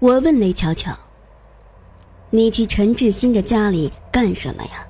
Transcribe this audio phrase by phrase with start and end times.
[0.00, 0.96] 我问雷巧巧
[2.30, 4.86] ：“你去陈志新的家里干什么呀？”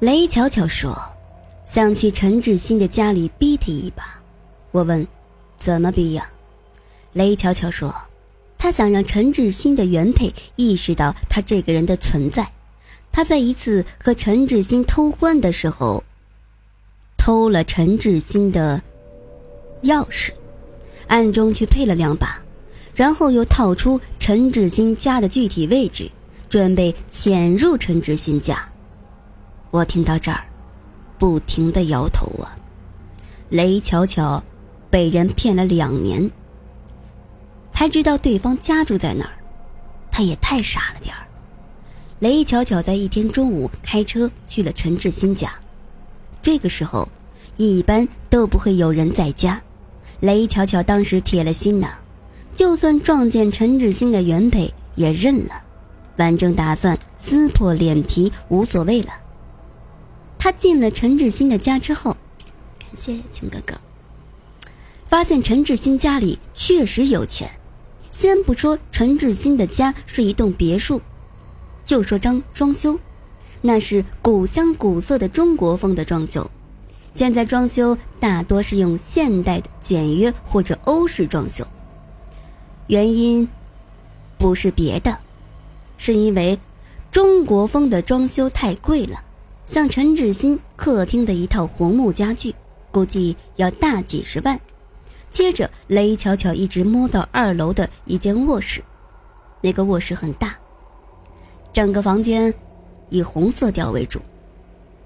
[0.00, 1.00] 雷巧巧说
[1.64, 4.20] ：“想去陈志新的家里逼他一把。”
[4.72, 5.06] 我问
[5.58, 6.28] ：“怎么逼呀？”
[7.12, 7.94] 雷巧巧说
[8.58, 12.50] ：“他想让陈志新的原配意识到他这个人的存在。
[13.12, 16.02] 他在一次和陈志新偷欢的时候，
[17.16, 18.82] 偷了陈志新的
[19.82, 20.32] 钥匙，
[21.06, 22.40] 暗中去配了两把，
[22.94, 26.10] 然后又套出陈志新家的具体位置，
[26.48, 28.58] 准备潜入陈志新家。”
[29.70, 30.44] 我听到这儿，
[31.18, 32.56] 不停的摇头啊。
[33.48, 34.42] 雷巧巧
[34.90, 36.30] 被人骗了两年，
[37.72, 39.32] 才知道对方家住在哪儿，
[40.10, 41.26] 他也太傻了点儿。
[42.18, 45.50] 雷巧巧在一天中午开车去了陈志新家，
[46.42, 47.08] 这个时候
[47.56, 49.60] 一般都不会有人在家。
[50.20, 51.88] 雷巧巧当时铁了心呢，
[52.54, 55.62] 就算撞见陈志新的原配也认了，
[56.16, 59.08] 反正打算撕破脸皮无所谓了。
[60.38, 62.16] 他进了陈志新的家之后，
[62.78, 63.74] 感谢秦哥哥。
[65.08, 67.50] 发现陈志新家里确实有钱，
[68.12, 71.00] 先不说陈志新的家是一栋别墅，
[71.84, 72.98] 就说装装修，
[73.60, 76.48] 那是古香古色的中国风的装修。
[77.14, 81.66] 现在装修大多是用现代的简约或者欧式装修。
[82.90, 83.48] 原因
[84.36, 85.16] 不是别的，
[85.96, 86.58] 是因为
[87.12, 89.22] 中国风的装修太贵了。
[89.64, 92.52] 像陈志新客厅的一套红木家具，
[92.90, 94.58] 估计要大几十万。
[95.30, 98.82] 接着，雷巧巧一直摸到二楼的一间卧室，
[99.60, 100.56] 那个卧室很大，
[101.72, 102.52] 整个房间
[103.08, 104.20] 以红色调为主。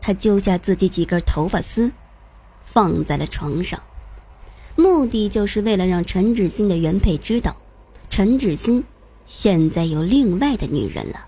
[0.00, 1.92] 他揪下自己几根头发丝，
[2.64, 3.78] 放在了床上，
[4.74, 7.54] 目的就是为了让陈志新的原配知道，
[8.16, 8.84] 陈志新
[9.26, 11.26] 现在有另外的女人了。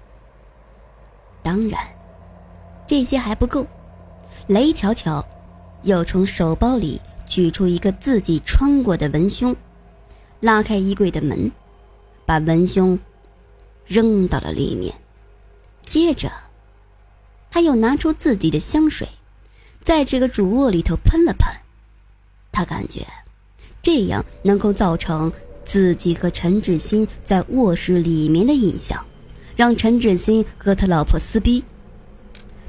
[1.43, 1.81] 当然。
[2.87, 3.67] 这些还不够，
[4.47, 5.27] 雷巧巧
[5.83, 9.57] 又从手包里取出一个自己穿过的文胸，
[10.39, 11.51] 拉开衣柜的门，
[12.25, 12.97] 把文胸
[13.85, 14.95] 扔到了里面。
[15.89, 16.31] 接着，
[17.51, 19.09] 他又拿出自己的香水，
[19.83, 21.53] 在这个主卧里头喷了喷。
[22.53, 23.05] 他感觉
[23.83, 25.33] 这样能够造成
[25.67, 29.05] 自己和陈志新在卧室里面的印象，
[29.55, 31.63] 让陈志新和他老婆撕逼。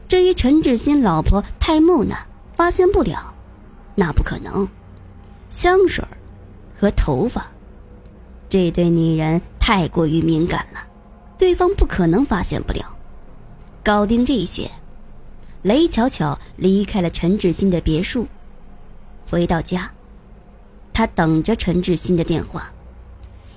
[0.08, 2.18] 至于陈志新老婆太木讷，
[2.56, 3.34] 发现不了，
[3.96, 4.68] 那不可能。
[5.50, 6.04] 香水
[6.78, 7.46] 和头发，
[8.50, 10.80] 这对女人太过于敏感了，
[11.38, 12.98] 对方不可能发现不了。
[13.84, 14.70] 搞定这些，
[15.62, 18.28] 雷巧巧离开了陈志新的别墅，
[19.30, 19.90] 回到家，
[20.94, 22.72] 她等着陈志新的电话，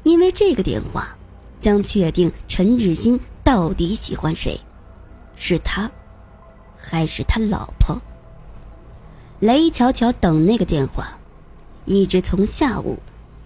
[0.02, 1.16] 因为这个电话
[1.60, 4.60] 将确定陈志新到底喜欢谁，
[5.36, 5.90] 是他。
[6.82, 8.00] 还是他老婆。
[9.38, 11.18] 雷巧巧等那个电话，
[11.84, 12.98] 一直从下午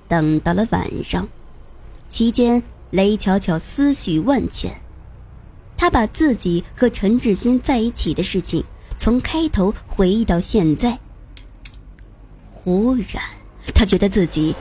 [0.06, 1.28] 等到了晚上。
[2.08, 4.72] 期间，雷巧巧思绪万千，
[5.76, 8.64] 她把自己和陈志新在一起的事情
[8.96, 10.96] 从开头回忆到现在。
[12.52, 13.22] 忽然，
[13.74, 14.54] 她觉得自己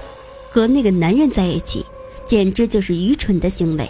[0.51, 1.82] 和那个男人在一起，
[2.25, 3.89] 简直就是愚蠢的行为。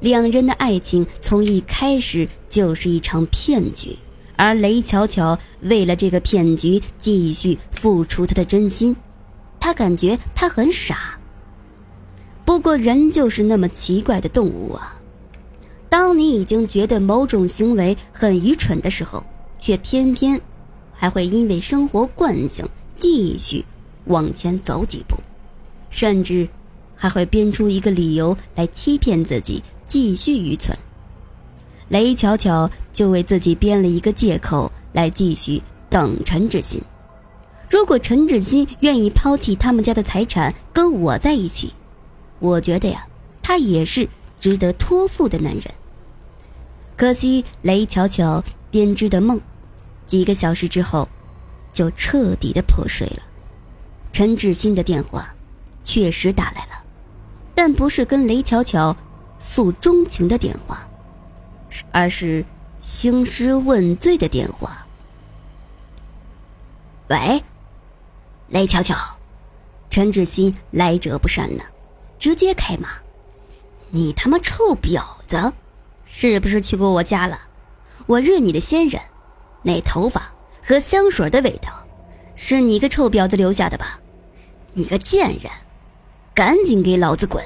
[0.00, 3.96] 两人的爱情从一开始就是一场骗局，
[4.36, 8.96] 而雷巧巧为了这个骗局继续付出她的真心，
[9.60, 11.18] 她感觉她很傻。
[12.46, 14.96] 不过人就是那么奇怪的动物啊！
[15.88, 19.22] 当你已经觉得某种行为很愚蠢的时候，
[19.60, 20.40] 却偏偏
[20.92, 22.66] 还会因为生活惯性
[22.98, 23.64] 继续
[24.06, 25.16] 往前走几步，
[25.90, 26.48] 甚至
[27.00, 29.62] 还会编出一个理由来欺骗自己。
[29.86, 30.78] 继续愚蠢，
[31.88, 36.80] 雷巧巧就为自己编了一个借口来继续等陈志新。
[37.68, 41.72] 如果陈志新愿意抛弃他们家的财产跟我在一起，
[42.38, 43.04] 我觉得呀，
[43.42, 44.08] 他也是
[44.38, 45.64] 值得托付的男人。
[46.96, 48.40] 可惜雷巧巧
[48.70, 49.40] 编织的梦，
[50.06, 51.08] 几个小时之后
[51.72, 53.22] 就彻底的破碎了。
[54.12, 55.34] 陈志新的电话
[55.82, 56.79] 确实打来了，
[57.62, 58.96] 但不是跟雷巧巧。
[59.38, 60.88] 诉衷情的电话，
[61.92, 62.42] 而是
[62.78, 64.86] 兴师问罪的电话。
[67.08, 67.42] 喂，
[68.48, 68.96] 雷巧巧，
[69.90, 71.62] 陈志新来者不善呢，
[72.18, 72.88] 直接开骂
[73.90, 75.52] ：“你他妈臭婊子，
[76.06, 77.38] 是不是去过我家了？
[78.06, 79.02] 我认你的先人，
[79.62, 81.86] 那头发和香水的味道，
[82.36, 84.00] 是你个臭婊子留下的吧？
[84.72, 85.50] 你个贱人，
[86.34, 87.44] 赶紧给老子滚！”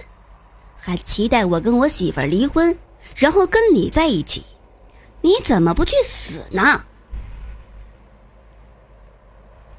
[0.76, 2.76] 还期待我跟我媳妇儿离婚，
[3.16, 4.42] 然后跟你在一起，
[5.22, 6.82] 你怎么不去死呢？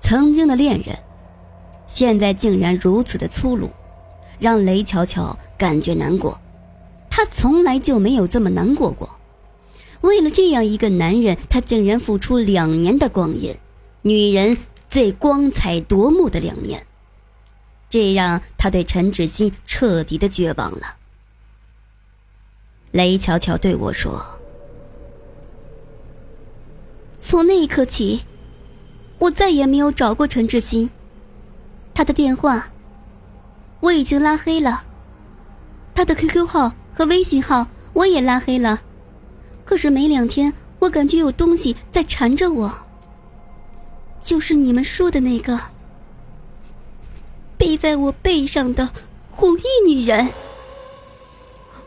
[0.02, 0.98] 曾经的恋人，
[1.88, 3.69] 现在竟然如此的粗鲁，
[4.40, 6.40] 让雷巧巧感觉难过。
[7.10, 9.10] 她从来就没有这么难过过。
[10.01, 13.56] 为了这样一个男人，她竟然付出两年的光阴，
[14.01, 14.58] 女人
[14.90, 16.86] 最光彩夺目的两年。
[17.90, 20.96] 这让他对陈志新彻底的绝望了。
[22.92, 24.26] 雷巧巧对我说
[27.20, 28.24] ：“从那一刻起，
[29.20, 30.90] 我再也没有找过陈志新，
[31.94, 32.68] 他的电话
[33.82, 34.84] 我已经拉黑了，
[35.94, 38.82] 他的 QQ 号和微信号我也拉黑了。
[39.66, 42.74] 可是没两天，我感觉有东西在缠着我，
[44.22, 45.60] 就是你们说的那个。”
[47.77, 48.89] 在我背上的
[49.30, 50.27] 红衣女人。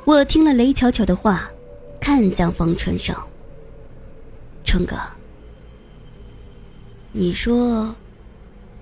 [0.05, 1.51] 我听了雷巧巧的话，
[2.01, 3.15] 看向方春生。
[4.65, 4.97] 春哥，
[7.13, 7.95] 你说，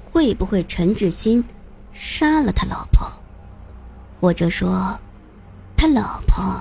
[0.05, 1.45] 会不会陈志新
[1.93, 3.09] 杀了他老婆，
[4.21, 4.99] 或者说，
[5.77, 6.61] 他老婆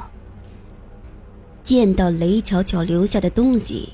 [1.63, 3.91] 见到雷巧巧留下的东西，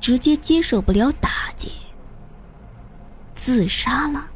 [0.00, 1.70] 直接接受不了打击，
[3.34, 4.30] 自杀了？